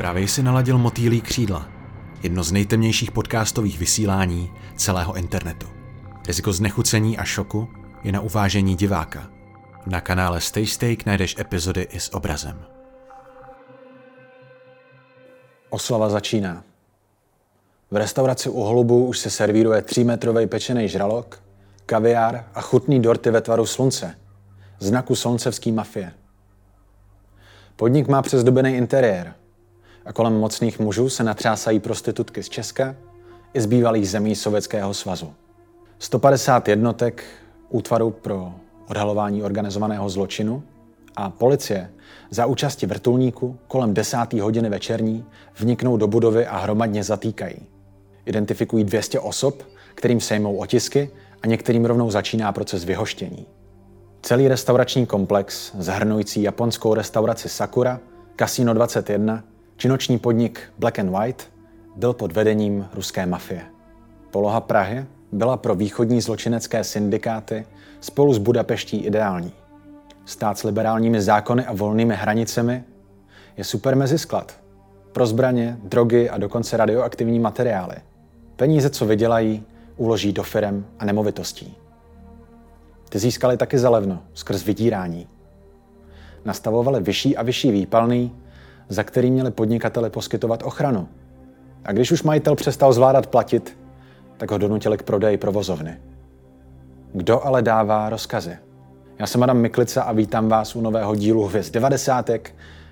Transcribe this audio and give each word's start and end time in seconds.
Právě 0.00 0.28
si 0.28 0.42
naladil 0.42 0.78
Motýlí 0.78 1.20
křídla, 1.20 1.68
jedno 2.22 2.42
z 2.42 2.52
nejtemnějších 2.52 3.10
podcastových 3.10 3.78
vysílání 3.78 4.50
celého 4.76 5.16
internetu. 5.16 5.66
Riziko 6.26 6.52
znechucení 6.52 7.18
a 7.18 7.24
šoku 7.24 7.68
je 8.02 8.12
na 8.12 8.20
uvážení 8.20 8.74
diváka. 8.74 9.30
Na 9.86 10.00
kanále 10.00 10.40
Stay 10.40 10.66
Steak 10.66 11.06
najdeš 11.06 11.36
epizody 11.38 11.82
i 11.82 12.00
s 12.00 12.14
obrazem. 12.14 12.64
Oslava 15.70 16.08
začíná. 16.08 16.64
V 17.90 17.96
restauraci 17.96 18.48
u 18.48 18.60
Holubu 18.60 19.06
už 19.06 19.18
se 19.18 19.30
servíruje 19.30 19.82
třímetrový 19.82 20.46
pečený 20.46 20.88
žralok, 20.88 21.42
kaviár 21.86 22.44
a 22.54 22.60
chutný 22.60 23.02
dorty 23.02 23.30
ve 23.30 23.40
tvaru 23.40 23.66
slunce, 23.66 24.18
znaku 24.78 25.14
sloncevský 25.14 25.72
mafie. 25.72 26.12
Podnik 27.76 28.08
má 28.08 28.22
přezdobený 28.22 28.76
interiér 28.76 29.34
a 30.04 30.12
kolem 30.12 30.32
mocných 30.32 30.78
mužů 30.78 31.08
se 31.08 31.24
natřásají 31.24 31.80
prostitutky 31.80 32.42
z 32.42 32.48
Česka 32.48 32.96
i 33.54 33.60
z 33.60 33.66
bývalých 33.66 34.08
zemí 34.08 34.36
Sovětského 34.36 34.94
svazu. 34.94 35.32
150 35.98 36.68
jednotek 36.68 37.24
útvaru 37.68 38.10
pro 38.10 38.54
odhalování 38.88 39.42
organizovaného 39.42 40.08
zločinu 40.08 40.62
a 41.16 41.30
policie 41.30 41.90
za 42.30 42.46
účasti 42.46 42.86
vrtulníku 42.86 43.58
kolem 43.68 43.94
desáté 43.94 44.42
hodiny 44.42 44.68
večerní 44.68 45.24
vniknou 45.58 45.96
do 45.96 46.06
budovy 46.06 46.46
a 46.46 46.58
hromadně 46.58 47.04
zatýkají. 47.04 47.56
Identifikují 48.26 48.84
200 48.84 49.20
osob, 49.20 49.62
kterým 49.94 50.20
sejmou 50.20 50.56
otisky 50.56 51.10
a 51.42 51.46
některým 51.46 51.84
rovnou 51.84 52.10
začíná 52.10 52.52
proces 52.52 52.84
vyhoštění. 52.84 53.46
Celý 54.22 54.48
restaurační 54.48 55.06
komplex, 55.06 55.72
zahrnující 55.78 56.42
japonskou 56.42 56.94
restauraci 56.94 57.48
Sakura, 57.48 58.00
Casino 58.38 58.74
21 58.74 59.44
či 59.80 59.88
noční 59.88 60.18
podnik 60.18 60.60
Black 60.78 60.98
and 60.98 61.10
White, 61.10 61.42
byl 61.96 62.12
pod 62.12 62.32
vedením 62.32 62.88
ruské 62.94 63.26
mafie. 63.26 63.62
Poloha 64.30 64.60
Prahy 64.60 65.04
byla 65.32 65.56
pro 65.56 65.74
východní 65.74 66.20
zločinecké 66.20 66.84
syndikáty 66.84 67.66
spolu 68.00 68.34
s 68.34 68.38
Budapeští 68.38 68.96
ideální. 68.96 69.52
Stát 70.24 70.58
s 70.58 70.62
liberálními 70.62 71.20
zákony 71.20 71.66
a 71.66 71.72
volnými 71.72 72.14
hranicemi 72.14 72.84
je 73.56 73.64
super 73.64 73.96
mezisklad. 73.96 74.60
Pro 75.12 75.26
zbraně, 75.26 75.78
drogy 75.82 76.30
a 76.30 76.38
dokonce 76.38 76.76
radioaktivní 76.76 77.38
materiály. 77.38 77.96
Peníze, 78.56 78.90
co 78.90 79.06
vydělají, 79.06 79.64
uloží 79.96 80.32
do 80.32 80.42
firem 80.42 80.86
a 80.98 81.04
nemovitostí. 81.04 81.76
Ty 83.08 83.18
získali 83.18 83.56
taky 83.56 83.78
zalevno, 83.78 84.22
skrz 84.34 84.64
vydírání. 84.64 85.28
Nastavovali 86.44 87.00
vyšší 87.00 87.36
a 87.36 87.42
vyšší 87.42 87.70
výpalný, 87.70 88.32
za 88.90 89.02
který 89.02 89.30
měli 89.30 89.50
podnikatele 89.50 90.10
poskytovat 90.10 90.62
ochranu. 90.62 91.08
A 91.84 91.92
když 91.92 92.12
už 92.12 92.22
majitel 92.22 92.54
přestal 92.54 92.92
zvládat 92.92 93.26
platit, 93.26 93.78
tak 94.36 94.50
ho 94.50 94.58
donutili 94.58 94.98
k 94.98 95.02
prodeji 95.02 95.36
provozovny. 95.36 95.96
Kdo 97.12 97.46
ale 97.46 97.62
dává 97.62 98.08
rozkazy? 98.08 98.58
Já 99.18 99.26
jsem 99.26 99.42
Adam 99.42 99.58
Miklica 99.58 100.02
a 100.02 100.12
vítám 100.12 100.48
vás 100.48 100.76
u 100.76 100.80
nového 100.80 101.14
dílu 101.14 101.44
Hvězd 101.44 101.72
90. 101.72 102.30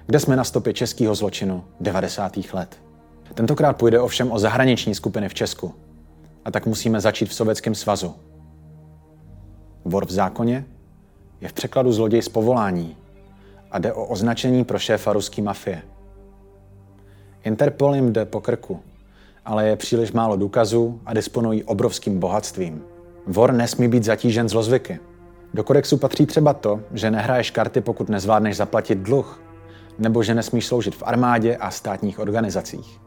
kde 0.06 0.20
jsme 0.20 0.36
na 0.36 0.44
stopě 0.44 0.72
českého 0.72 1.14
zločinu 1.14 1.64
90. 1.80 2.38
let. 2.52 2.80
Tentokrát 3.34 3.76
půjde 3.76 4.00
ovšem 4.00 4.32
o 4.32 4.38
zahraniční 4.38 4.94
skupiny 4.94 5.28
v 5.28 5.34
Česku. 5.34 5.74
A 6.44 6.50
tak 6.50 6.66
musíme 6.66 7.00
začít 7.00 7.28
v 7.28 7.34
Sovětském 7.34 7.74
svazu. 7.74 8.14
Vor 9.84 10.06
v 10.06 10.10
zákoně 10.10 10.64
je 11.40 11.48
v 11.48 11.52
překladu 11.52 11.92
zloděj 11.92 12.22
z 12.22 12.28
povolání 12.28 12.96
a 13.70 13.78
jde 13.78 13.92
o 13.92 14.04
označení 14.04 14.64
pro 14.64 14.78
šéfa 14.78 15.12
ruské 15.12 15.42
mafie. 15.42 15.82
Interpol 17.44 17.94
jim 17.94 18.12
jde 18.12 18.24
po 18.24 18.40
krku, 18.40 18.80
ale 19.44 19.68
je 19.68 19.76
příliš 19.76 20.12
málo 20.12 20.36
důkazů 20.36 21.00
a 21.06 21.14
disponují 21.14 21.64
obrovským 21.64 22.18
bohatstvím. 22.18 22.82
Vor 23.26 23.52
nesmí 23.52 23.88
být 23.88 24.04
zatížen 24.04 24.48
zlozvyky. 24.48 24.98
Do 25.54 25.64
kodexu 25.64 25.96
patří 25.96 26.26
třeba 26.26 26.54
to, 26.54 26.80
že 26.92 27.10
nehraješ 27.10 27.50
karty, 27.50 27.80
pokud 27.80 28.08
nezvládneš 28.08 28.56
zaplatit 28.56 28.98
dluh, 28.98 29.42
nebo 29.98 30.22
že 30.22 30.34
nesmíš 30.34 30.66
sloužit 30.66 30.94
v 30.94 31.02
armádě 31.06 31.56
a 31.56 31.70
státních 31.70 32.18
organizacích. 32.18 33.00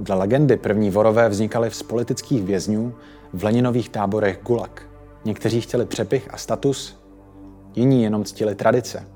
Dle 0.00 0.16
legendy 0.16 0.56
první 0.56 0.90
vorové 0.90 1.28
vznikaly 1.28 1.70
z 1.70 1.82
politických 1.82 2.42
vězňů 2.42 2.94
v 3.32 3.44
Leninových 3.44 3.88
táborech 3.88 4.40
Gulag. 4.42 4.82
Někteří 5.24 5.60
chtěli 5.60 5.86
přepich 5.86 6.34
a 6.34 6.36
status, 6.36 7.02
jiní 7.74 8.02
jenom 8.02 8.24
ctili 8.24 8.54
tradice. 8.54 9.06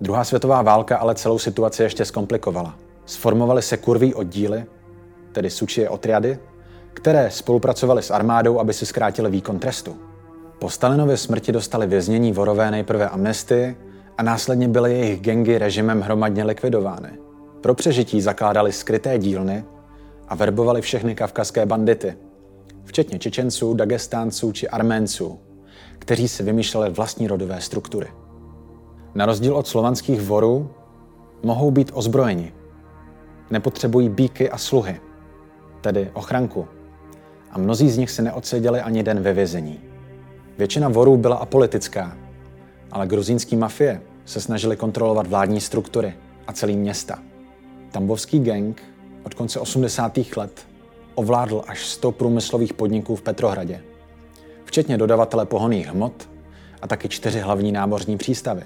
Druhá 0.00 0.24
světová 0.24 0.62
válka 0.62 0.96
ale 0.96 1.14
celou 1.14 1.38
situaci 1.38 1.82
ještě 1.82 2.04
zkomplikovala. 2.04 2.74
Sformovaly 3.06 3.62
se 3.62 3.76
kurví 3.76 4.14
oddíly, 4.14 4.64
tedy 5.32 5.50
sučie 5.50 5.88
otriady, 5.88 6.38
které 6.94 7.30
spolupracovaly 7.30 8.02
s 8.02 8.10
armádou, 8.10 8.60
aby 8.60 8.72
si 8.72 8.86
zkrátili 8.86 9.30
výkon 9.30 9.58
trestu. 9.58 9.96
Po 10.58 10.70
Stalinově 10.70 11.16
smrti 11.16 11.52
dostali 11.52 11.86
věznění 11.86 12.32
vorové 12.32 12.70
nejprve 12.70 13.08
amnestii 13.08 13.76
a 14.18 14.22
následně 14.22 14.68
byly 14.68 14.98
jejich 14.98 15.20
gengy 15.20 15.58
režimem 15.58 16.00
hromadně 16.00 16.44
likvidovány. 16.44 17.10
Pro 17.60 17.74
přežití 17.74 18.20
zakládali 18.20 18.72
skryté 18.72 19.18
dílny 19.18 19.64
a 20.28 20.34
verbovali 20.34 20.80
všechny 20.80 21.14
kavkazské 21.14 21.66
bandity, 21.66 22.16
včetně 22.84 23.18
Čečenců, 23.18 23.74
Dagestánců 23.74 24.52
či 24.52 24.68
Arménců, 24.68 25.38
kteří 25.98 26.28
si 26.28 26.42
vymýšleli 26.42 26.90
vlastní 26.90 27.28
rodové 27.28 27.60
struktury. 27.60 28.08
Na 29.14 29.26
rozdíl 29.26 29.56
od 29.56 29.66
slovanských 29.66 30.20
vorů 30.20 30.70
mohou 31.42 31.70
být 31.70 31.90
ozbrojeni. 31.94 32.52
Nepotřebují 33.50 34.08
bíky 34.08 34.50
a 34.50 34.58
sluhy, 34.58 35.00
tedy 35.80 36.10
ochranku. 36.14 36.68
A 37.50 37.58
mnozí 37.58 37.90
z 37.90 37.98
nich 37.98 38.10
si 38.10 38.22
neodseděli 38.22 38.80
ani 38.80 39.02
den 39.02 39.20
ve 39.20 39.32
vězení. 39.32 39.80
Většina 40.58 40.88
vorů 40.88 41.16
byla 41.16 41.36
apolitická, 41.36 42.16
ale 42.92 43.06
gruzínský 43.06 43.56
mafie 43.56 44.00
se 44.24 44.40
snažili 44.40 44.76
kontrolovat 44.76 45.26
vládní 45.26 45.60
struktury 45.60 46.14
a 46.46 46.52
celý 46.52 46.76
města. 46.76 47.18
Tambovský 47.90 48.40
gang 48.40 48.82
od 49.24 49.34
konce 49.34 49.60
80. 49.60 50.18
let 50.36 50.66
ovládl 51.14 51.62
až 51.66 51.86
100 51.86 52.12
průmyslových 52.12 52.74
podniků 52.74 53.16
v 53.16 53.22
Petrohradě, 53.22 53.80
včetně 54.64 54.98
dodavatele 54.98 55.46
pohonných 55.46 55.86
hmot 55.86 56.28
a 56.82 56.86
taky 56.86 57.08
čtyři 57.08 57.40
hlavní 57.40 57.72
námořní 57.72 58.16
přístavy. 58.16 58.62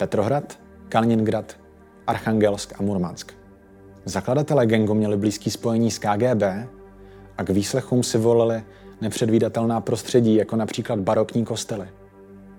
Petrohrad, 0.00 0.58
Kaliningrad, 0.88 1.56
Archangelsk 2.06 2.72
a 2.78 2.82
Murmansk. 2.82 3.32
Zakladatelé 4.04 4.66
gengu 4.66 4.94
měli 4.94 5.16
blízký 5.16 5.50
spojení 5.50 5.90
s 5.90 5.98
KGB 5.98 6.42
a 7.38 7.44
k 7.44 7.50
výslechům 7.50 8.02
si 8.02 8.18
volili 8.18 8.62
nepředvídatelná 9.00 9.80
prostředí, 9.80 10.34
jako 10.34 10.56
například 10.56 10.98
barokní 10.98 11.44
kostely. 11.44 11.88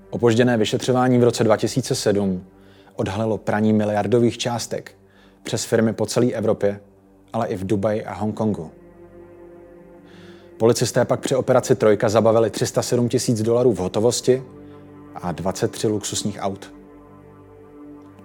Opožděné 0.09 0.57
vyšetřování 0.57 1.18
v 1.18 1.24
roce 1.24 1.44
2007 1.44 2.44
odhalilo 2.96 3.38
praní 3.38 3.74
miliardových 3.74 4.38
částek 4.38 4.91
přes 5.44 5.66
firmy 5.66 5.94
po 5.94 6.06
celé 6.06 6.31
Evropě, 6.31 6.80
ale 7.34 7.47
i 7.47 7.56
v 7.56 7.66
Dubaji 7.66 8.06
a 8.06 8.13
Hongkongu. 8.13 8.72
Policisté 10.57 11.06
pak 11.06 11.19
při 11.19 11.35
operaci 11.35 11.75
Trojka 11.75 12.09
zabavili 12.09 12.50
307 12.50 13.09
tisíc 13.09 13.41
dolarů 13.41 13.74
v 13.74 13.80
hotovosti 13.80 14.44
a 15.16 15.31
23 15.31 15.88
luxusních 15.88 16.38
aut. 16.41 16.81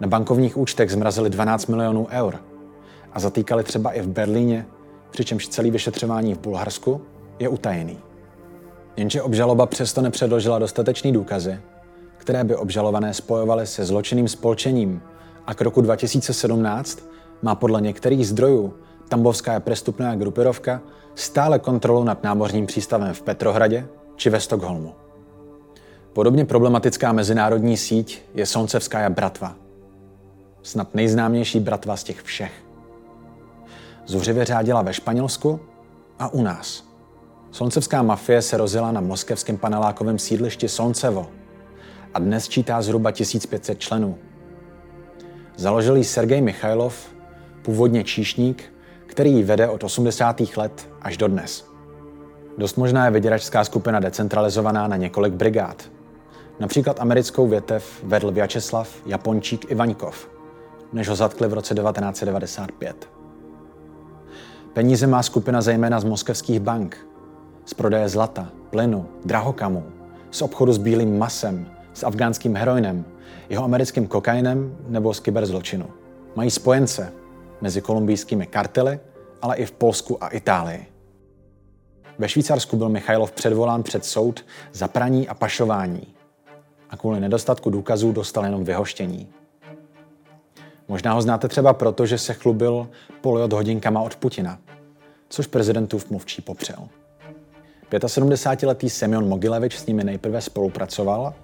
Na 0.00 0.08
bankovních 0.08 0.56
účtech 0.56 0.90
zmrazili 0.90 1.30
12 1.30 1.66
milionů 1.66 2.06
eur 2.10 2.38
a 3.12 3.20
zatýkali 3.20 3.64
třeba 3.64 3.92
i 3.92 4.02
v 4.02 4.08
Berlíně, 4.08 4.66
přičemž 5.10 5.48
celý 5.48 5.70
vyšetřování 5.70 6.34
v 6.34 6.38
Bulharsku 6.38 7.00
je 7.38 7.48
utajený. 7.48 7.98
Jenže 8.96 9.22
obžaloba 9.22 9.66
přesto 9.66 10.02
nepředložila 10.02 10.58
dostatečný 10.58 11.12
důkazy, 11.12 11.60
které 12.16 12.44
by 12.44 12.56
obžalované 12.56 13.14
spojovaly 13.14 13.66
se 13.66 13.84
zločinným 13.84 14.28
spolčením 14.28 15.02
a 15.46 15.54
k 15.54 15.60
roku 15.60 15.80
2017 15.80 16.98
má 17.42 17.54
podle 17.54 17.81
některých 17.81 18.28
zdrojů 18.28 18.75
Tambovská 19.08 19.60
prestupná 19.60 20.14
grupirovka 20.14 20.81
stále 21.14 21.58
kontrolu 21.58 22.04
nad 22.04 22.22
námořním 22.22 22.66
přístavem 22.66 23.14
v 23.14 23.22
Petrohradě 23.22 23.88
či 24.16 24.31
ve 24.31 24.40
Stockholmu. 24.40 24.94
Podobně 26.12 26.44
problematická 26.44 27.12
mezinárodní 27.12 27.76
síť 27.76 28.22
je 28.34 28.46
Soncevská 28.46 29.10
bratva. 29.10 29.65
Snad 30.66 30.94
nejznámější 30.94 31.60
bratva 31.60 31.96
z 31.96 32.04
těch 32.04 32.22
všech. 32.22 32.52
Zuřivě 34.06 34.44
řádila 34.44 34.82
ve 34.82 34.94
Španělsku 34.94 35.60
a 36.18 36.28
u 36.28 36.42
nás. 36.42 36.84
Soncevská 37.50 38.02
mafie 38.02 38.42
se 38.42 38.56
rozjela 38.56 38.92
na 38.92 39.00
moskevském 39.00 39.56
panelákovém 39.56 40.18
sídlišti 40.18 40.68
Soncevo 40.68 41.26
a 42.14 42.18
dnes 42.18 42.48
čítá 42.48 42.82
zhruba 42.82 43.10
1500 43.10 43.80
členů. 43.80 44.18
Založil 45.56 45.96
ji 45.96 46.04
Sergej 46.04 46.40
Michailov, 46.40 47.14
původně 47.62 48.04
číšník, 48.04 48.72
který 49.06 49.32
ji 49.32 49.42
vede 49.42 49.68
od 49.68 49.84
80. 49.84 50.40
let 50.56 50.88
až 51.02 51.16
do 51.16 51.28
dnes. 51.28 51.70
Dost 52.58 52.76
možná 52.76 53.04
je 53.04 53.10
vyděračská 53.10 53.64
skupina 53.64 54.00
decentralizovaná 54.00 54.88
na 54.88 54.96
několik 54.96 55.32
brigád. 55.32 55.90
Například 56.60 57.00
americkou 57.00 57.48
větev 57.48 58.00
vedl 58.02 58.30
Vyacheslav 58.30 58.96
Japončík 59.06 59.70
Ivaňkov, 59.70 60.36
než 60.93 61.09
ho 61.09 61.17
zatkli 61.17 61.49
v 61.49 61.53
roce 61.53 61.75
1995. 61.75 63.09
Peníze 64.73 65.06
má 65.06 65.23
skupina 65.23 65.62
zejména 65.62 66.00
z 66.00 66.05
moskevských 66.05 66.61
bank, 66.61 67.06
z 67.65 67.75
prodeje 67.75 68.09
zlata, 68.09 68.49
plynu, 68.71 69.06
drahokamů, 69.25 69.85
z 70.31 70.43
obchodu 70.43 70.73
s 70.73 70.79
bílým 70.79 71.19
masem, 71.19 71.67
s 71.94 72.05
afgánským 72.05 72.56
heroinem, 72.56 73.05
jeho 73.49 73.65
americkým 73.65 74.06
kokainem 74.06 74.77
nebo 74.88 75.15
z 75.15 75.21
kyberzločinu. 75.21 75.87
Mají 76.37 76.50
spojence 76.50 77.12
mezi 77.61 77.81
kolumbijskými 77.81 78.47
kartely, 78.47 79.00
ale 79.43 79.56
i 79.56 79.67
v 79.67 79.73
Polsku 79.73 80.25
a 80.25 80.29
Itálii. 80.29 80.87
Ve 82.19 82.29
Švýcarsku 82.29 82.77
byl 82.77 82.88
Michailov 82.88 83.33
předvolán 83.33 83.83
před 83.83 84.05
soud 84.05 84.44
za 84.73 84.88
praní 84.88 85.29
a 85.29 85.35
pašování 85.35 86.15
a 86.91 86.97
kvůli 86.97 87.21
nedostatku 87.21 87.71
důkazů 87.71 88.12
dostal 88.12 88.44
jenom 88.44 88.65
vyhoštění. 88.65 89.29
Možná 90.88 91.12
ho 91.12 91.23
znáte 91.23 91.49
třeba 91.49 91.73
proto, 91.73 92.06
že 92.06 92.19
se 92.19 92.35
chlubil 92.35 92.88
poliot 93.21 93.53
hodinkama 93.53 94.00
od 94.00 94.17
Putina, 94.17 94.59
což 95.29 95.47
prezidentův 95.47 96.11
mluvčí 96.11 96.43
popřel. 96.43 96.88
75-letý 97.91 98.91
Semyon 98.91 99.29
Mogilevič 99.29 99.79
s 99.79 99.87
nimi 99.87 100.05
nejprve 100.05 100.41
spolupracoval. 100.41 101.35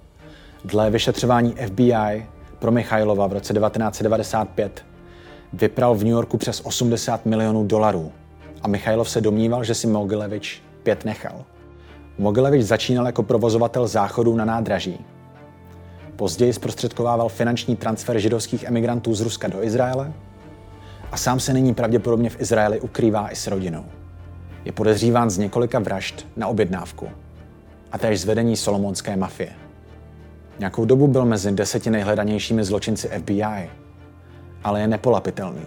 Dle 0.65 0.89
vyšetřování 0.89 1.55
FBI 1.67 2.25
pro 2.59 2.71
Michailova 2.71 3.27
v 3.27 3.33
roce 3.33 3.53
1995 3.53 4.85
vypral 5.53 5.95
v 5.95 6.03
New 6.03 6.13
Yorku 6.13 6.37
přes 6.37 6.61
80 6.63 7.25
milionů 7.25 7.63
dolarů 7.63 8.11
a 8.61 8.67
Michailov 8.67 9.09
se 9.09 9.21
domníval, 9.21 9.63
že 9.63 9.75
si 9.75 9.87
Mogilevič 9.87 10.61
pět 10.83 11.05
nechal. 11.05 11.45
Mogilevič 12.17 12.63
začínal 12.63 13.05
jako 13.05 13.23
provozovatel 13.23 13.87
záchodů 13.87 14.35
na 14.35 14.45
nádraží. 14.45 15.05
Později 16.23 16.53
zprostředkovával 16.53 17.29
finanční 17.29 17.75
transfer 17.75 18.19
židovských 18.19 18.63
emigrantů 18.63 19.13
z 19.13 19.21
Ruska 19.21 19.47
do 19.47 19.63
Izraele 19.63 20.13
a 21.11 21.17
sám 21.17 21.39
se 21.39 21.53
nyní 21.53 21.73
pravděpodobně 21.73 22.29
v 22.29 22.41
Izraeli 22.41 22.79
ukrývá 22.79 23.31
i 23.31 23.35
s 23.35 23.47
rodinou. 23.47 23.85
Je 24.65 24.71
podezříván 24.71 25.29
z 25.29 25.37
několika 25.37 25.79
vražd 25.79 26.27
na 26.35 26.47
objednávku 26.47 27.07
a 27.91 27.97
též 27.97 28.21
zvedení 28.21 28.57
solomonské 28.57 29.17
mafie. 29.17 29.49
Nějakou 30.59 30.85
dobu 30.85 31.07
byl 31.07 31.25
mezi 31.25 31.51
deseti 31.51 31.89
nejhledanějšími 31.89 32.63
zločinci 32.63 33.07
FBI, 33.07 33.69
ale 34.63 34.81
je 34.81 34.87
nepolapitelný. 34.87 35.65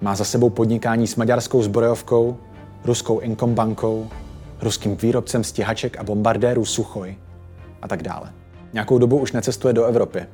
Má 0.00 0.14
za 0.14 0.24
sebou 0.24 0.50
podnikání 0.50 1.06
s 1.06 1.16
maďarskou 1.16 1.62
zbrojovkou, 1.62 2.36
ruskou 2.84 3.18
Inkombankou, 3.18 4.08
ruským 4.62 4.96
výrobcem 4.96 5.44
stěhaček 5.44 5.98
a 5.98 6.02
bombardérů 6.02 6.64
Suchoj 6.64 7.16
a 7.82 7.88
tak 7.88 8.02
dále. 8.02 8.39
Nějakou 8.72 8.98
dobu 8.98 9.18
už 9.18 9.32
necestuje 9.32 9.74
do 9.74 9.84
Evropy. 9.84 10.26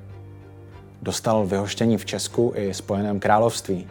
Dostal 1.03 1.47
vyhoštění 1.47 1.97
v 1.97 2.05
Česku 2.05 2.53
i 2.57 2.75
Spojeném 2.75 3.21
království. 3.21 3.89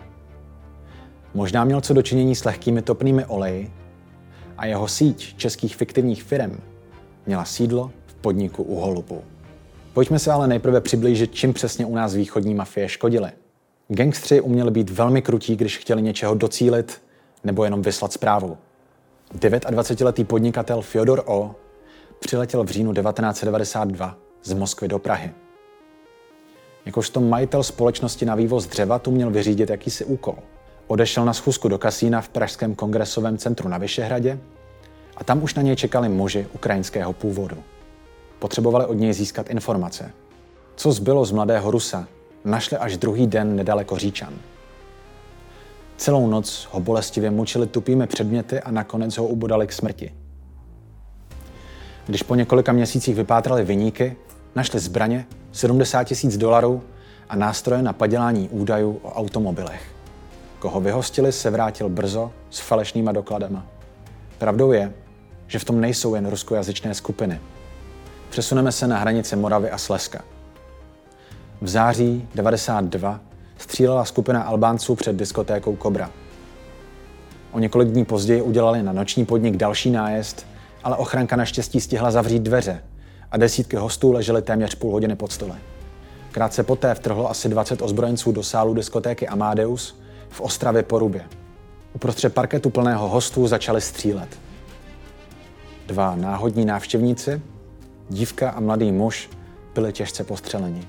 Možná 1.33 1.63
měl 1.63 1.81
co 1.81 1.93
dočinění 1.93 2.35
s 2.35 2.45
lehkými 2.45 2.81
topnými 2.81 3.25
oleji 3.25 3.73
a 4.57 4.65
jeho 4.65 4.87
síť 4.87 5.37
českých 5.37 5.75
fiktivních 5.75 6.23
firm 6.23 6.59
měla 7.25 7.45
sídlo 7.45 7.91
v 8.05 8.13
podniku 8.15 8.63
u 8.63 8.75
Holupu. 8.75 9.23
Pojďme 9.93 10.19
se 10.19 10.31
ale 10.31 10.47
nejprve 10.47 10.81
přiblížit, 10.81 11.33
čím 11.33 11.53
přesně 11.53 11.85
u 11.85 11.95
nás 11.95 12.13
východní 12.13 12.55
mafie 12.55 12.89
škodily. 12.89 13.31
Gangstři 13.87 14.41
uměli 14.41 14.71
být 14.71 14.89
velmi 14.89 15.21
krutí, 15.21 15.55
když 15.55 15.77
chtěli 15.77 16.01
něčeho 16.01 16.35
docílit 16.35 17.01
nebo 17.43 17.63
jenom 17.63 17.81
vyslat 17.81 18.13
zprávu. 18.13 18.57
29-letý 19.39 20.23
podnikatel 20.23 20.81
Fyodor 20.81 21.23
O. 21.25 21.55
přiletěl 22.19 22.63
v 22.63 22.69
říjnu 22.69 22.93
1992 22.93 24.24
z 24.45 24.53
Moskvy 24.53 24.87
do 24.87 24.99
Prahy. 24.99 25.31
Jakožto 26.85 27.21
majitel 27.21 27.63
společnosti 27.63 28.25
na 28.25 28.35
vývoz 28.35 28.67
dřeva 28.67 28.99
tu 28.99 29.11
měl 29.11 29.31
vyřídit 29.31 29.69
jakýsi 29.69 30.05
úkol. 30.05 30.35
Odešel 30.87 31.25
na 31.25 31.33
schůzku 31.33 31.67
do 31.67 31.77
kasína 31.77 32.21
v 32.21 32.29
Pražském 32.29 32.75
kongresovém 32.75 33.37
centru 33.37 33.69
na 33.69 33.77
Vyšehradě 33.77 34.39
a 35.17 35.23
tam 35.23 35.43
už 35.43 35.55
na 35.55 35.61
něj 35.61 35.75
čekali 35.75 36.09
muži 36.09 36.47
ukrajinského 36.53 37.13
původu. 37.13 37.57
Potřebovali 38.39 38.85
od 38.85 38.93
něj 38.93 39.13
získat 39.13 39.49
informace. 39.49 40.11
Co 40.75 40.91
zbylo 40.91 41.25
z 41.25 41.31
mladého 41.31 41.71
Rusa, 41.71 42.07
našli 42.45 42.77
až 42.77 42.97
druhý 42.97 43.27
den 43.27 43.55
nedaleko 43.55 43.97
Říčan. 43.97 44.33
Celou 45.97 46.27
noc 46.27 46.67
ho 46.71 46.79
bolestivě 46.79 47.31
mučili 47.31 47.67
tupými 47.67 48.07
předměty 48.07 48.59
a 48.59 48.71
nakonec 48.71 49.17
ho 49.17 49.27
ubodali 49.27 49.67
k 49.67 49.73
smrti. 49.73 50.13
Když 52.07 52.23
po 52.23 52.35
několika 52.35 52.71
měsících 52.71 53.15
vypátrali 53.15 53.63
vyníky, 53.63 54.15
našli 54.55 54.79
zbraně, 54.79 55.25
70 55.51 56.03
tisíc 56.03 56.37
dolarů 56.37 56.83
a 57.29 57.35
nástroje 57.35 57.81
na 57.81 57.93
padělání 57.93 58.49
údajů 58.49 58.99
o 59.03 59.13
automobilech. 59.13 59.95
Koho 60.59 60.81
vyhostili, 60.81 61.31
se 61.31 61.49
vrátil 61.49 61.89
brzo 61.89 62.31
s 62.49 62.59
falešnýma 62.59 63.11
dokladama. 63.11 63.65
Pravdou 64.37 64.71
je, 64.71 64.93
že 65.47 65.59
v 65.59 65.65
tom 65.65 65.81
nejsou 65.81 66.15
jen 66.15 66.29
ruskojazyčné 66.29 66.93
skupiny. 66.93 67.39
Přesuneme 68.29 68.71
se 68.71 68.87
na 68.87 68.97
hranice 68.97 69.35
Moravy 69.35 69.71
a 69.71 69.77
Slezska. 69.77 70.21
V 71.61 71.67
září 71.67 72.27
92 72.35 73.19
střílela 73.57 74.05
skupina 74.05 74.43
Albánců 74.43 74.95
před 74.95 75.15
diskotékou 75.15 75.75
Kobra. 75.75 76.11
O 77.51 77.59
několik 77.59 77.89
dní 77.89 78.05
později 78.05 78.41
udělali 78.41 78.83
na 78.83 78.93
noční 78.93 79.25
podnik 79.25 79.57
další 79.57 79.91
nájezd, 79.91 80.47
ale 80.83 80.95
ochranka 80.97 81.35
naštěstí 81.35 81.81
stihla 81.81 82.11
zavřít 82.11 82.39
dveře 82.39 82.81
a 83.35 83.37
desítky 83.37 83.75
hostů 83.75 84.11
ležely 84.11 84.41
téměř 84.41 84.75
půl 84.75 84.91
hodiny 84.91 85.15
pod 85.15 85.31
stole. 85.31 85.55
Krátce 86.31 86.63
poté 86.63 86.93
vtrhlo 86.95 87.29
asi 87.29 87.49
20 87.49 87.81
ozbrojenců 87.81 88.31
do 88.31 88.43
sálu 88.43 88.73
diskotéky 88.73 89.27
Amadeus 89.27 89.99
v 90.29 90.41
Ostravě 90.41 90.83
Porubě. 90.83 91.21
Uprostřed 91.93 92.33
parketu 92.33 92.69
plného 92.69 93.07
hostů 93.09 93.47
začali 93.47 93.81
střílet. 93.81 94.39
Dva 95.87 96.15
náhodní 96.15 96.65
návštěvníci, 96.65 97.41
dívka 98.09 98.49
a 98.49 98.59
mladý 98.59 98.91
muž, 98.91 99.29
byli 99.73 99.93
těžce 99.93 100.23
postřeleni. 100.23 100.83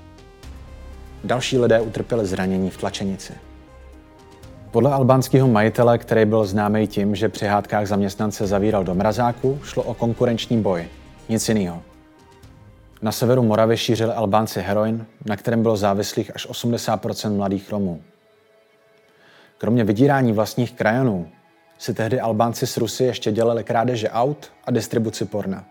Další 1.23 1.57
lidé 1.57 1.81
utrpěli 1.81 2.25
zranění 2.25 2.69
v 2.69 2.77
tlačenici. 2.77 3.33
Podle 4.71 4.93
albánského 4.93 5.47
majitele, 5.47 5.97
který 5.97 6.25
byl 6.25 6.45
známý 6.45 6.87
tím, 6.87 7.15
že 7.15 7.29
při 7.29 7.45
hádkách 7.45 7.87
zaměstnance 7.87 8.47
zavíral 8.47 8.83
do 8.83 8.95
mrazáku, 8.95 9.59
šlo 9.63 9.83
o 9.83 9.93
konkurenční 9.93 10.61
boj. 10.61 10.87
Nic 11.29 11.49
jiného. 11.49 11.81
Na 13.01 13.11
severu 13.11 13.43
Moravy 13.43 13.77
šířili 13.77 14.13
Albánci 14.13 14.61
heroin, 14.61 15.05
na 15.25 15.35
kterém 15.35 15.61
bylo 15.61 15.77
závislých 15.77 16.35
až 16.35 16.47
80% 16.49 17.35
mladých 17.35 17.71
Romů. 17.71 18.01
Kromě 19.57 19.83
vydírání 19.83 20.33
vlastních 20.33 20.73
krajanů 20.73 21.27
si 21.77 21.93
tehdy 21.93 22.19
Albánci 22.19 22.67
s 22.67 22.77
Rusy 22.77 23.03
ještě 23.03 23.31
dělali 23.31 23.63
krádeže 23.63 24.09
aut 24.09 24.51
a 24.65 24.71
distribuci 24.71 25.25
porna. 25.25 25.65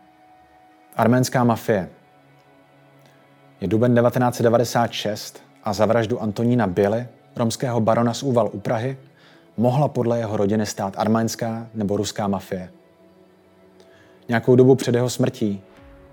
Arménská 0.97 1.45
mafie. 1.45 1.89
Je 3.61 3.69
duben 3.69 3.95
1996 3.95 5.43
a 5.65 5.73
za 5.73 5.87
vraždu 5.87 6.23
Antonína 6.23 6.67
Bily, 6.67 7.07
romského 7.37 7.81
barona 7.81 8.15
z 8.15 8.23
Úval 8.23 8.51
u 8.53 8.61
Prahy, 8.61 8.99
mohla 9.57 9.89
podle 9.89 10.19
jeho 10.19 10.37
rodiny 10.37 10.67
stát 10.67 10.95
arménská 10.97 11.67
nebo 11.75 11.97
ruská 11.97 12.29
mafie. 12.29 12.71
Nějakou 14.29 14.57
dobu 14.57 14.75
před 14.75 14.95
jeho 14.95 15.11
smrtí 15.11 15.63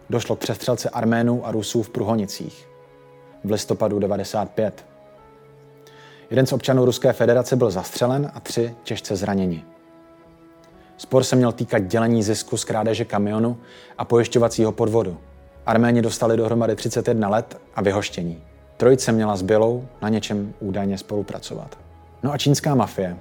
došlo 0.09 0.35
k 0.35 0.39
přestřelce 0.39 0.89
Arménů 0.89 1.47
a 1.47 1.51
Rusů 1.51 1.83
v 1.83 1.89
Pruhonicích 1.89 2.73
v 3.43 3.51
listopadu 3.51 3.99
95. 3.99 4.85
Jeden 6.29 6.45
z 6.45 6.53
občanů 6.53 6.85
Ruské 6.85 7.13
federace 7.13 7.55
byl 7.55 7.71
zastřelen 7.71 8.31
a 8.33 8.39
tři 8.39 8.75
těžce 8.83 9.15
zraněni. 9.15 9.65
Spor 10.97 11.23
se 11.23 11.35
měl 11.35 11.51
týkat 11.51 11.79
dělení 11.79 12.23
zisku 12.23 12.57
z 12.57 12.63
krádeže 12.63 13.05
kamionu 13.05 13.57
a 13.97 14.05
pojišťovacího 14.05 14.71
podvodu. 14.71 15.17
Arméni 15.65 16.01
dostali 16.01 16.37
dohromady 16.37 16.75
31 16.75 17.29
let 17.29 17.57
a 17.75 17.81
vyhoštění. 17.81 18.43
Trojice 18.77 19.11
měla 19.11 19.35
s 19.35 19.41
Bělou 19.41 19.85
na 20.01 20.09
něčem 20.09 20.53
údajně 20.59 20.97
spolupracovat. 20.97 21.77
No 22.23 22.31
a 22.31 22.37
čínská 22.37 22.75
mafie. 22.75 23.17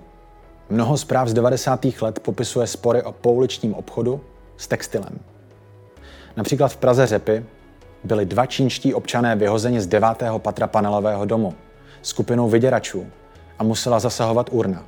Mnoho 0.71 0.97
zpráv 0.97 1.29
z 1.29 1.35
90. 1.35 1.87
let 2.01 2.21
popisuje 2.21 2.67
spory 2.67 3.03
o 3.03 3.13
pouličním 3.13 3.75
obchodu 3.75 4.21
s 4.57 4.69
textilem. 4.69 5.32
Například 6.37 6.69
v 6.69 6.77
Praze 6.77 7.07
Řepy 7.07 7.45
byli 8.05 8.27
dva 8.27 8.47
čínští 8.47 8.95
občané 8.95 9.37
vyhozeni 9.37 9.81
z 9.81 9.87
devátého 9.87 10.39
patra 10.39 10.67
panelového 10.67 11.25
domu 11.25 11.55
skupinou 12.03 12.49
vyděračů 12.49 13.07
a 13.59 13.65
musela 13.65 14.01
zasahovat 14.01 14.49
urna. 14.53 14.85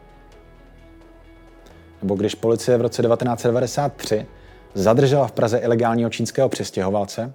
Nebo 2.03 2.15
když 2.15 2.35
policie 2.35 2.79
v 2.79 2.81
roce 2.81 3.03
1993 3.03 4.27
zadržela 4.75 5.27
v 5.27 5.33
Praze 5.33 5.59
ilegálního 5.59 6.11
čínského 6.11 6.49
přistěhovalce, 6.49 7.33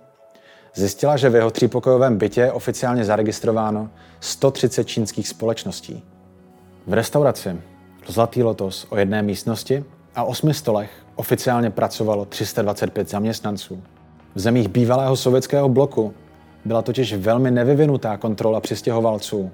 zjistila, 0.76 1.18
že 1.18 1.30
v 1.30 1.36
jeho 1.36 1.52
třípokojovém 1.52 2.18
bytě 2.18 2.42
je 2.42 2.52
oficiálně 2.52 3.06
zaregistrováno 3.06 3.90
130 4.20 4.84
čínských 4.84 5.28
společností. 5.28 6.04
V 6.88 6.94
restauraci 6.94 7.58
Zlatý 8.08 8.44
lotos 8.44 8.88
o 8.90 8.98
jedné 8.98 9.22
místnosti 9.22 9.86
a 10.16 10.24
osmi 10.24 10.54
stolech 10.54 10.92
oficiálně 11.16 11.70
pracovalo 11.70 12.26
325 12.26 13.10
zaměstnanců. 13.10 13.84
V 14.36 14.40
zemích 14.40 14.68
bývalého 14.68 15.16
sovětského 15.16 15.70
bloku 15.70 16.14
byla 16.66 16.82
totiž 16.82 17.14
velmi 17.14 17.52
nevyvinutá 17.52 18.18
kontrola 18.18 18.60
přistěhovalců 18.62 19.52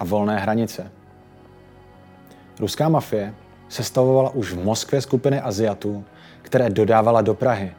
a 0.00 0.04
volné 0.04 0.38
hranice. 0.38 0.90
Ruská 2.60 2.88
mafie 2.88 3.34
sestavovala 3.68 4.30
už 4.30 4.52
v 4.52 4.64
Moskvě 4.64 5.00
skupiny 5.00 5.40
Aziatů, 5.40 6.04
které 6.42 6.70
dodávala 6.70 7.22
do 7.22 7.34
Prahy 7.34 7.72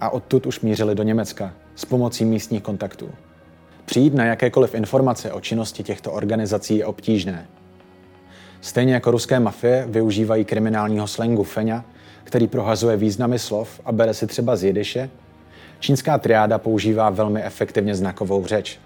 a 0.00 0.10
odtud 0.10 0.46
už 0.46 0.60
mířili 0.60 0.94
do 0.94 1.02
Německa 1.02 1.52
s 1.74 1.84
pomocí 1.84 2.24
místních 2.24 2.62
kontaktů. 2.62 3.10
Přijít 3.84 4.14
na 4.14 4.24
jakékoliv 4.24 4.74
informace 4.74 5.32
o 5.32 5.40
činnosti 5.40 5.82
těchto 5.82 6.12
organizací 6.12 6.76
je 6.76 6.86
obtížné. 6.86 7.46
Stejně 8.60 8.94
jako 8.94 9.10
ruské 9.10 9.40
mafie 9.40 9.86
využívají 9.88 10.44
kriminálního 10.44 11.06
slangu 11.06 11.42
feňa, 11.42 11.84
který 12.24 12.46
prohazuje 12.46 12.96
významy 12.96 13.38
slov 13.38 13.80
a 13.84 13.92
bere 13.92 14.14
si 14.14 14.26
třeba 14.26 14.56
z 14.56 14.64
jidiše, 14.64 15.10
čínská 15.84 16.18
triáda 16.18 16.58
používá 16.58 17.10
velmi 17.10 17.42
efektivně 17.42 17.94
znakovou 17.94 18.46
řeč. 18.46 18.80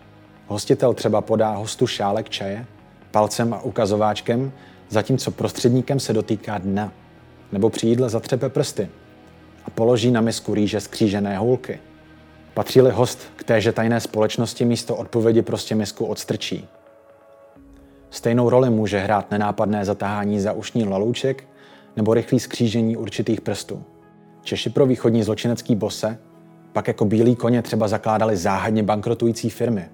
Hostitel 0.47 0.95
třeba 0.95 1.21
podá 1.21 1.51
hostu 1.51 1.87
šálek 1.87 2.29
čaje 2.29 2.67
palcem 3.11 3.55
a 3.55 3.63
ukazováčkem, 3.63 4.53
zatímco 4.89 5.31
prostředníkem 5.31 6.01
se 6.01 6.13
dotýká 6.13 6.59
dna, 6.59 6.93
nebo 7.53 7.71
při 7.71 7.87
jídle 7.87 8.09
zatřepe 8.09 8.49
prsty 8.49 8.89
a 9.65 9.71
položí 9.71 10.11
na 10.11 10.21
misku 10.21 10.55
rýže 10.55 10.81
skřížené 10.81 11.39
hůlky. 11.39 11.81
Patří-li 12.55 12.91
host 12.91 13.19
k 13.37 13.45
téže 13.45 13.73
tajné 13.73 14.01
společnosti, 14.01 14.65
místo 14.65 14.97
odpovědi 14.97 15.43
prostě 15.43 15.75
misku 15.75 16.05
odstrčí. 16.05 16.69
Stejnou 18.11 18.51
roli 18.51 18.71
může 18.71 18.99
hrát 18.99 19.31
nenápadné 19.31 19.85
zatáhání 19.85 20.41
za 20.41 20.53
ušní 20.53 20.85
lalůček 20.85 21.45
nebo 21.97 22.15
rychlý 22.15 22.41
skřížení 22.41 22.97
určitých 22.97 23.41
prstů. 23.41 23.85
Češi 24.43 24.71
pro 24.71 24.87
východní 24.87 25.23
zločinecký 25.23 25.75
bose 25.75 26.19
pak 26.79 26.89
jako 26.89 27.05
bílí 27.05 27.37
koně 27.37 27.63
třeba 27.63 27.89
zakládali 27.89 28.37
záhadně 28.37 28.83
bankrotující 28.83 29.51
firmy. 29.51 29.89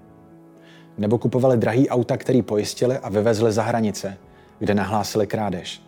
Nebo 0.98 1.18
kupovali 1.18 1.56
drahý 1.56 1.88
auta, 1.88 2.16
který 2.16 2.42
pojistili 2.42 2.98
a 2.98 3.08
vyvezli 3.08 3.52
za 3.52 3.62
hranice, 3.62 4.16
kde 4.58 4.74
nahlásili 4.74 5.26
krádež. 5.26 5.82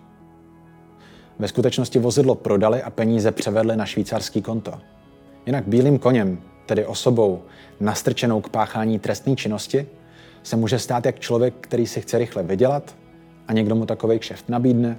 Ve 1.38 1.48
skutečnosti 1.48 1.98
vozidlo 1.98 2.34
prodali 2.34 2.82
a 2.82 2.90
peníze 2.90 3.32
převedli 3.32 3.76
na 3.76 3.86
švýcarský 3.86 4.42
konto. 4.42 4.72
Jinak 5.46 5.68
bílým 5.68 5.98
koněm, 5.98 6.38
tedy 6.66 6.86
osobou 6.86 7.42
nastrčenou 7.80 8.40
k 8.40 8.48
páchání 8.48 8.98
trestné 8.98 9.36
činnosti, 9.36 9.86
se 10.42 10.56
může 10.56 10.78
stát 10.78 11.06
jak 11.06 11.20
člověk, 11.20 11.54
který 11.60 11.86
si 11.86 12.00
chce 12.00 12.18
rychle 12.18 12.42
vydělat 12.42 12.96
a 13.48 13.52
někdo 13.52 13.74
mu 13.74 13.86
takový 13.86 14.18
kšeft 14.18 14.48
nabídne, 14.48 14.98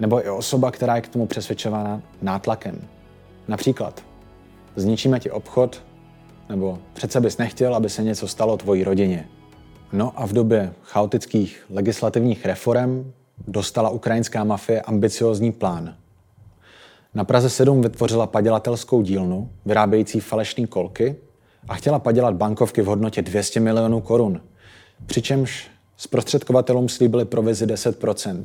nebo 0.00 0.26
i 0.26 0.30
osoba, 0.30 0.70
která 0.70 0.96
je 0.96 1.02
k 1.02 1.08
tomu 1.08 1.26
přesvědčována 1.26 2.02
nátlakem. 2.22 2.80
Například, 3.48 4.15
zničíme 4.76 5.20
ti 5.20 5.30
obchod, 5.30 5.82
nebo 6.48 6.78
přece 6.92 7.20
bys 7.20 7.38
nechtěl, 7.38 7.74
aby 7.74 7.90
se 7.90 8.02
něco 8.02 8.28
stalo 8.28 8.56
tvojí 8.56 8.84
rodině. 8.84 9.28
No 9.92 10.12
a 10.16 10.26
v 10.26 10.32
době 10.32 10.72
chaotických 10.82 11.66
legislativních 11.70 12.46
reform 12.46 13.12
dostala 13.48 13.90
ukrajinská 13.90 14.44
mafie 14.44 14.80
ambiciozní 14.80 15.52
plán. 15.52 15.94
Na 17.14 17.24
Praze 17.24 17.50
7 17.50 17.82
vytvořila 17.82 18.26
padělatelskou 18.26 19.02
dílnu, 19.02 19.50
vyrábějící 19.66 20.20
falešné 20.20 20.66
kolky 20.66 21.16
a 21.68 21.74
chtěla 21.74 21.98
padělat 21.98 22.34
bankovky 22.34 22.82
v 22.82 22.86
hodnotě 22.86 23.22
200 23.22 23.60
milionů 23.60 24.00
korun, 24.00 24.40
přičemž 25.06 25.70
zprostředkovatelům 25.96 26.88
slíbili 26.88 27.24
provizi 27.24 27.66
10% 27.66 28.44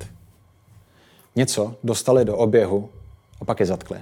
Něco 1.36 1.76
dostali 1.84 2.26
do 2.26 2.38
oběhu 2.38 2.90
a 3.42 3.46
pak 3.46 3.60
je 3.60 3.66
zatkli. 3.66 4.00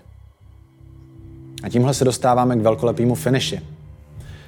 A 1.64 1.70
tímhle 1.70 1.94
se 1.94 2.06
dostáváme 2.06 2.56
k 2.56 2.62
velkolepému 2.62 3.16
finiši. 3.16 3.62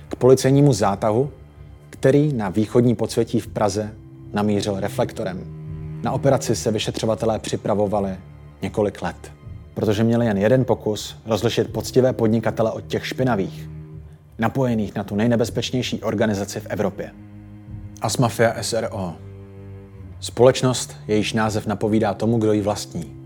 K 0.10 0.16
policejnímu 0.16 0.74
zátahu, 0.74 1.32
který 1.90 2.34
na 2.34 2.50
východní 2.50 2.96
podsvětí 2.96 3.40
v 3.40 3.48
Praze 3.48 3.94
namířil 4.34 4.80
reflektorem. 4.80 5.62
Na 6.04 6.12
operaci 6.12 6.56
se 6.56 6.72
vyšetřovatelé 6.72 7.40
připravovali 7.40 8.16
několik 8.62 9.02
let, 9.02 9.32
protože 9.74 10.04
měli 10.04 10.26
jen 10.26 10.38
jeden 10.38 10.66
pokus 10.66 11.16
rozlišit 11.26 11.74
poctivé 11.74 12.14
podnikatele 12.14 12.72
od 12.72 12.82
těch 12.88 13.08
špinavých, 13.08 13.70
napojených 14.40 14.96
na 14.96 15.04
tu 15.04 15.16
nejnebezpečnější 15.16 16.02
organizaci 16.02 16.60
v 16.60 16.68
Evropě. 16.70 17.12
Asmafia 18.02 18.64
SRO. 18.64 19.14
Společnost, 20.20 20.96
jejíž 21.08 21.34
název 21.34 21.68
napovídá 21.68 22.14
tomu, 22.14 22.38
kdo 22.38 22.54
ji 22.54 22.62
vlastní. 22.62 23.21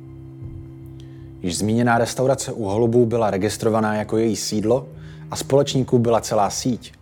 Již 1.46 1.58
zmíněná 1.58 1.98
restaurace 1.98 2.52
u 2.52 2.64
Holubů 2.64 3.06
byla 3.06 3.32
registrovaná 3.32 3.96
jako 3.96 4.18
její 4.18 4.36
sídlo 4.36 4.88
a 5.32 5.36
společníků 5.36 6.00
byla 6.00 6.22
celá 6.22 6.50
síť. 6.50 6.94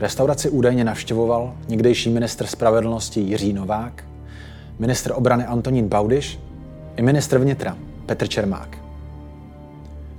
Restauraci 0.00 0.50
údajně 0.50 0.84
navštěvoval 0.84 1.54
někdejší 1.68 2.10
ministr 2.10 2.46
spravedlnosti 2.46 3.20
Jiří 3.20 3.52
Novák, 3.52 4.04
ministr 4.78 5.12
obrany 5.14 5.44
Antonín 5.44 5.88
Baudiš 5.88 6.38
i 6.96 7.02
ministr 7.02 7.38
vnitra 7.38 7.76
Petr 8.06 8.28
Čermák. 8.28 8.78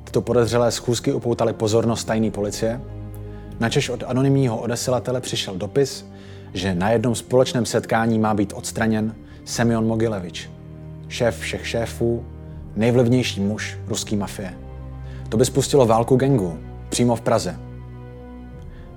Tyto 0.04 0.22
podezřelé 0.22 0.72
schůzky 0.72 1.14
upoutaly 1.14 1.54
pozornost 1.54 2.04
tajné 2.04 2.32
policie, 2.32 2.82
načež 3.60 3.90
od 3.90 4.04
anonymního 4.08 4.58
odesilatele 4.58 5.22
přišel 5.22 5.56
dopis, 5.58 6.06
že 6.54 6.76
na 6.76 6.90
jednom 6.90 7.16
společném 7.16 7.66
setkání 7.66 8.20
má 8.20 8.34
být 8.34 8.54
odstraněn 8.54 9.16
Semyon 9.46 9.88
Mogilevič, 9.88 10.50
šéf 11.08 11.40
všech 11.40 11.68
šéfů, 11.68 12.26
nejvlivnější 12.76 13.42
muž 13.42 13.78
ruské 13.88 14.16
mafie. 14.16 14.54
To 15.30 15.38
by 15.38 15.46
spustilo 15.46 15.86
válku 15.86 16.16
gengu 16.16 16.60
přímo 16.90 17.16
v 17.16 17.22
Praze. 17.22 17.60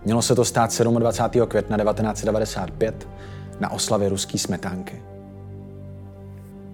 Mělo 0.04 0.22
se 0.22 0.34
to 0.34 0.44
stát 0.44 0.80
27. 0.80 1.46
května 1.46 1.76
1995 1.76 3.08
na 3.60 3.72
oslavě 3.72 4.08
ruské 4.08 4.38
smetánky. 4.38 5.02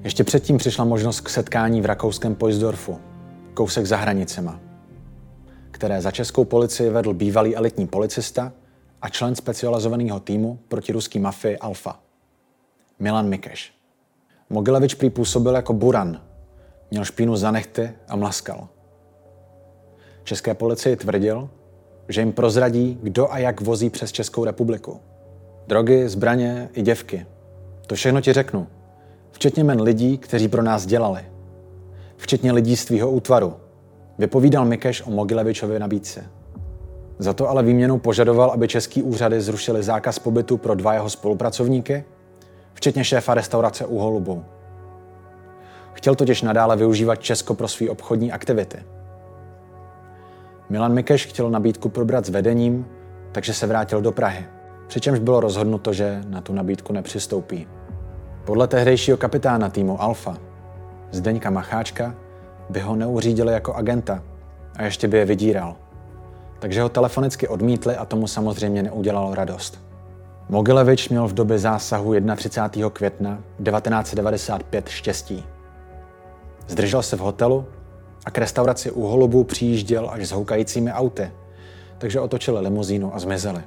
Ještě 0.04 0.24
předtím 0.24 0.58
přišla 0.58 0.84
možnost 0.84 1.20
k 1.20 1.28
setkání 1.28 1.80
v 1.80 1.86
rakouském 1.86 2.34
Poisdorfu, 2.34 2.98
kousek 3.54 3.86
za 3.86 3.96
hranicema, 3.96 4.60
které 5.70 6.00
za 6.00 6.10
českou 6.10 6.44
policii 6.44 6.90
vedl 6.90 7.14
bývalý 7.14 7.56
elitní 7.56 7.86
policista 7.86 8.52
a 9.02 9.08
člen 9.08 9.34
specializovaného 9.34 10.20
týmu 10.20 10.58
proti 10.68 10.92
ruský 10.92 11.18
mafii 11.18 11.58
Alfa, 11.58 12.00
Milan 12.98 13.28
Mikeš. 13.28 13.72
Mogilevič 14.50 14.94
prý 14.94 15.10
působil 15.10 15.54
jako 15.54 15.72
buran, 15.72 16.20
měl 16.90 17.04
špínu 17.04 17.36
za 17.36 17.50
nechty 17.50 17.90
a 18.08 18.16
mlaskal. 18.16 18.68
České 20.24 20.54
policii 20.54 20.96
tvrdil, 20.96 21.50
že 22.08 22.20
jim 22.20 22.32
prozradí, 22.32 22.98
kdo 23.02 23.32
a 23.32 23.38
jak 23.38 23.60
vozí 23.60 23.90
přes 23.90 24.12
Českou 24.12 24.44
republiku. 24.44 25.00
Drogy, 25.66 26.08
zbraně 26.08 26.68
i 26.72 26.82
děvky. 26.82 27.26
To 27.86 27.94
všechno 27.94 28.20
ti 28.20 28.32
řeknu. 28.32 28.66
Včetně 29.30 29.64
men 29.64 29.82
lidí, 29.82 30.18
kteří 30.18 30.48
pro 30.48 30.62
nás 30.62 30.86
dělali. 30.86 31.20
Včetně 32.16 32.52
lidí 32.52 32.76
z 32.76 32.84
tvýho 32.84 33.10
útvaru. 33.10 33.54
Vypovídal 34.18 34.64
Mikeš 34.64 35.06
o 35.06 35.10
Mogilevičově 35.10 35.78
nabídce. 35.78 36.24
Za 37.18 37.32
to 37.32 37.48
ale 37.48 37.62
výměnou 37.62 37.98
požadoval, 37.98 38.50
aby 38.50 38.68
český 38.68 39.02
úřady 39.02 39.40
zrušili 39.40 39.82
zákaz 39.82 40.18
pobytu 40.18 40.56
pro 40.56 40.74
dva 40.74 40.94
jeho 40.94 41.10
spolupracovníky, 41.10 42.04
včetně 42.74 43.04
šéfa 43.04 43.34
restaurace 43.34 43.86
u 43.86 43.98
Holubou. 43.98 44.44
Chtěl 45.98 46.14
totiž 46.14 46.42
nadále 46.42 46.76
využívat 46.76 47.16
Česko 47.16 47.54
pro 47.54 47.68
své 47.68 47.90
obchodní 47.90 48.32
aktivity. 48.32 48.78
Milan 50.68 50.92
Mikeš 50.92 51.26
chtěl 51.26 51.50
nabídku 51.50 51.88
probrat 51.88 52.26
s 52.26 52.28
vedením, 52.28 52.86
takže 53.32 53.54
se 53.54 53.66
vrátil 53.66 54.00
do 54.00 54.12
Prahy, 54.12 54.46
přičemž 54.86 55.18
bylo 55.18 55.40
rozhodnuto, 55.40 55.92
že 55.92 56.20
na 56.28 56.40
tu 56.40 56.52
nabídku 56.52 56.92
nepřistoupí. 56.92 57.66
Podle 58.44 58.68
tehdejšího 58.68 59.16
kapitána 59.16 59.68
týmu 59.68 60.02
Alfa, 60.02 60.36
Zdeňka 61.10 61.50
Macháčka, 61.50 62.14
by 62.70 62.80
ho 62.80 62.96
neuřídili 62.96 63.52
jako 63.52 63.74
agenta 63.74 64.22
a 64.76 64.82
ještě 64.82 65.08
by 65.08 65.18
je 65.18 65.24
vydíral– 65.24 65.76
takže 66.58 66.82
ho 66.82 66.88
telefonicky 66.88 67.48
odmítli 67.48 67.96
a 67.96 68.04
tomu 68.04 68.26
samozřejmě 68.26 68.82
neudělalo 68.82 69.34
radost. 69.34 69.78
Mogilevič 70.48 71.08
měl 71.08 71.28
v 71.28 71.32
době 71.32 71.58
zásahu 71.58 72.14
31. 72.36 72.90
května 72.90 73.38
1995 73.64 74.88
štěstí. 74.88 75.44
Zdržel 76.68 77.02
se 77.02 77.16
v 77.16 77.20
hotelu 77.20 77.64
a 78.24 78.30
k 78.30 78.38
restauraci 78.38 78.90
u 78.90 79.02
Holubů 79.02 79.44
přijížděl 79.44 80.10
až 80.12 80.28
s 80.28 80.32
houkajícími 80.32 80.92
auty, 80.92 81.30
takže 81.98 82.20
otočili 82.20 82.60
limuzínu 82.60 83.14
a 83.14 83.18
zmizeli. 83.18 83.62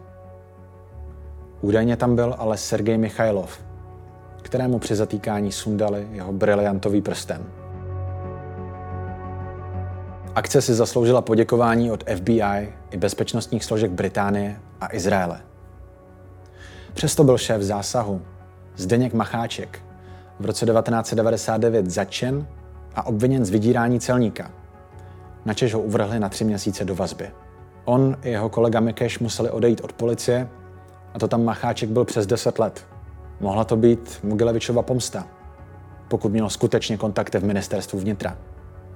Údajně 1.62 1.98
tam 1.98 2.16
byl 2.16 2.36
ale 2.38 2.58
Sergej 2.58 2.98
Michailov, 2.98 3.60
kterému 4.42 4.80
při 4.80 4.96
zatýkání 4.96 5.52
sundali 5.52 6.08
jeho 6.12 6.34
briliantový 6.34 7.02
prsten. 7.02 7.44
Akce 10.36 10.62
si 10.62 10.74
zasloužila 10.74 11.22
poděkování 11.22 11.92
od 11.92 12.04
FBI 12.10 12.74
i 12.92 12.98
bezpečnostních 12.98 13.66
složek 13.66 13.92
Británie 13.92 14.60
a 14.82 14.94
Izraele. 14.94 15.42
Přesto 16.94 17.24
byl 17.24 17.38
šéf 17.38 17.62
zásahu, 17.62 18.22
Zdeněk 18.76 19.14
Macháček, 19.14 19.80
v 20.40 20.46
roce 20.46 20.66
1999 20.66 21.90
začen 21.90 22.48
a 22.96 23.06
obviněn 23.06 23.46
z 23.46 23.50
vydírání 23.50 24.00
celníka, 24.00 24.52
načež 25.46 25.74
ho 25.74 25.82
uvrhli 25.82 26.20
na 26.20 26.30
tři 26.30 26.44
měsíce 26.44 26.86
do 26.86 26.96
vazby. 26.96 27.32
On 27.86 28.18
i 28.24 28.30
jeho 28.30 28.50
kolega 28.50 28.80
Mikeš 28.80 29.20
museli 29.20 29.50
odejít 29.50 29.82
od 29.84 29.94
policie 29.94 30.50
a 31.14 31.20
to 31.20 31.28
tam 31.28 31.46
Macháček 31.46 31.90
byl 31.90 32.06
přes 32.06 32.28
10 32.28 32.60
let. 32.60 32.88
Mohla 33.40 33.64
to 33.64 33.76
být 33.76 34.20
Mugilevičova 34.24 34.82
pomsta, 34.82 35.28
pokud 36.08 36.32
mělo 36.32 36.50
skutečně 36.50 36.98
kontakty 36.98 37.40
v 37.40 37.44
ministerstvu 37.44 38.00
vnitra. 38.00 38.38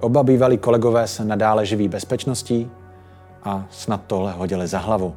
Oba 0.00 0.22
bývalí 0.22 0.58
kolegové 0.58 1.06
se 1.06 1.24
nadále 1.24 1.66
živí 1.66 1.88
bezpečností 1.88 2.70
a 3.42 3.66
snad 3.70 4.00
tohle 4.06 4.32
hodili 4.32 4.66
za 4.66 4.78
hlavu. 4.78 5.14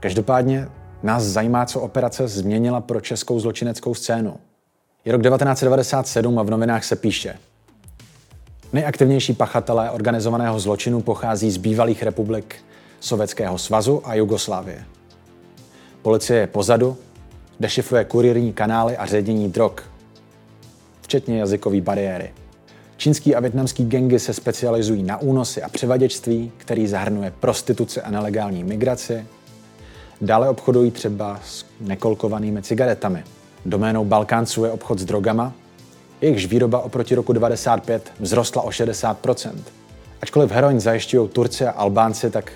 Každopádně 0.00 0.68
nás 1.02 1.22
zajímá, 1.22 1.66
co 1.66 1.80
operace 1.80 2.28
změnila 2.28 2.80
pro 2.80 3.00
českou 3.00 3.40
zločineckou 3.40 3.94
scénu. 3.94 4.36
Je 5.04 5.12
rok 5.12 5.22
1997 5.22 6.38
a 6.38 6.42
v 6.42 6.50
novinách 6.50 6.84
se 6.84 6.96
píše. 6.96 7.38
Nejaktivnější 8.72 9.32
pachatelé 9.32 9.90
organizovaného 9.90 10.60
zločinu 10.60 11.00
pochází 11.00 11.50
z 11.50 11.56
bývalých 11.56 12.02
republik 12.02 12.56
Sovětského 13.00 13.58
svazu 13.58 14.02
a 14.04 14.14
Jugoslávie. 14.14 14.84
Policie 16.02 16.40
je 16.40 16.46
pozadu, 16.46 16.96
dešifruje 17.60 18.04
kurierní 18.04 18.52
kanály 18.52 18.96
a 18.96 19.06
ředění 19.06 19.48
drog, 19.48 19.72
včetně 21.00 21.38
jazykové 21.38 21.80
bariéry. 21.80 22.32
Čínský 22.96 23.34
a 23.34 23.40
větnamský 23.40 23.84
gengy 23.84 24.18
se 24.18 24.34
specializují 24.34 25.02
na 25.02 25.20
únosy 25.20 25.62
a 25.62 25.68
převaděčství, 25.68 26.52
který 26.56 26.86
zahrnuje 26.86 27.32
prostituci 27.40 28.00
a 28.00 28.10
nelegální 28.10 28.64
migraci. 28.64 29.26
Dále 30.20 30.48
obchodují 30.48 30.90
třeba 30.90 31.40
s 31.44 31.64
nekolkovanými 31.80 32.62
cigaretami. 32.62 33.24
Doménou 33.66 34.04
Balkánců 34.04 34.64
je 34.64 34.70
obchod 34.70 34.98
s 34.98 35.04
drogama, 35.04 35.52
jejichž 36.20 36.46
výroba 36.46 36.80
oproti 36.80 37.14
roku 37.14 37.32
95 37.32 38.12
vzrostla 38.22 38.62
o 38.62 38.68
60%. 38.68 39.52
Ačkoliv 40.22 40.50
heroin 40.50 40.80
zajišťují 40.80 41.28
Turci 41.28 41.66
a 41.66 41.70
Albánci, 41.70 42.30
tak 42.30 42.52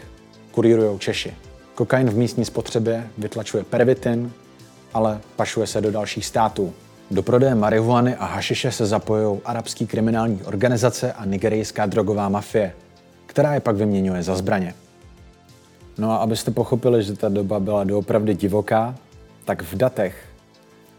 kurírují 0.51 0.99
Češi. 0.99 1.35
Kokain 1.75 2.11
v 2.11 2.17
místní 2.17 2.45
spotřebě 2.45 3.07
vytlačuje 3.19 3.65
pervitin, 3.65 4.33
ale 4.95 5.21
pašuje 5.37 5.67
se 5.67 5.81
do 5.81 5.91
dalších 5.91 6.27
států. 6.27 6.73
Do 7.11 7.23
prodeje 7.23 7.55
marihuany 7.55 8.17
a 8.17 8.25
hašiše 8.25 8.73
se 8.73 8.87
zapojují 8.87 9.41
arabský 9.45 9.87
kriminální 9.87 10.41
organizace 10.45 11.13
a 11.13 11.25
nigerijská 11.25 11.87
drogová 11.87 12.29
mafie, 12.29 12.73
která 13.27 13.55
je 13.55 13.61
pak 13.61 13.77
vyměňuje 13.77 14.23
za 14.23 14.37
zbraně. 14.37 14.75
No 15.99 16.13
a 16.13 16.17
abyste 16.17 16.51
pochopili, 16.51 17.03
že 17.03 17.13
ta 17.13 17.29
doba 17.29 17.61
byla 17.61 17.85
doopravdy 17.85 18.35
divoká, 18.35 18.95
tak 19.45 19.63
v 19.63 19.75
datech 19.75 20.34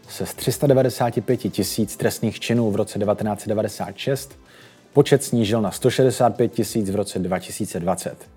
se 0.08 0.26
z 0.26 0.34
395 0.34 1.36
tisíc 1.36 1.96
trestných 1.96 2.40
činů 2.40 2.70
v 2.70 2.76
roce 2.76 2.98
1996 2.98 4.38
počet 4.92 5.24
snížil 5.24 5.62
na 5.62 5.70
165 5.70 6.52
tisíc 6.52 6.90
v 6.90 6.96
roce 6.96 7.18
2020. 7.18 8.28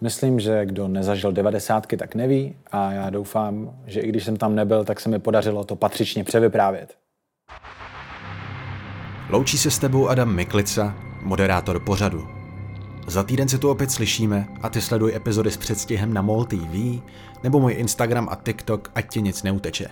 Myslím, 0.00 0.40
že 0.40 0.66
kdo 0.66 0.88
nezažil 0.88 1.32
devadesátky, 1.32 1.96
tak 1.96 2.14
neví 2.14 2.56
a 2.70 2.92
já 2.92 3.10
doufám, 3.10 3.76
že 3.86 4.00
i 4.00 4.08
když 4.08 4.24
jsem 4.24 4.36
tam 4.36 4.54
nebyl, 4.54 4.84
tak 4.84 5.00
se 5.00 5.08
mi 5.08 5.18
podařilo 5.18 5.64
to 5.64 5.76
patřičně 5.76 6.24
převyprávět. 6.24 6.96
Loučí 9.30 9.58
se 9.58 9.70
s 9.70 9.78
tebou 9.78 10.08
Adam 10.08 10.34
Miklica, 10.34 10.94
moderátor 11.22 11.80
pořadu. 11.80 12.28
Za 13.06 13.22
týden 13.22 13.48
se 13.48 13.58
tu 13.58 13.70
opět 13.70 13.90
slyšíme 13.90 14.46
a 14.62 14.68
ty 14.68 14.80
sleduj 14.80 15.14
epizody 15.14 15.50
s 15.50 15.56
předstihem 15.56 16.12
na 16.12 16.22
MOL 16.22 16.44
TV 16.44 17.02
nebo 17.42 17.60
můj 17.60 17.72
Instagram 17.72 18.28
a 18.30 18.36
TikTok, 18.36 18.90
ať 18.94 19.12
ti 19.12 19.22
nic 19.22 19.42
neuteče. 19.42 19.88